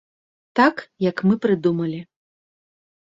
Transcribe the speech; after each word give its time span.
Так, 0.59 0.81
як 1.09 1.23
мы 1.31 1.37
прыдумалі. 1.43 1.99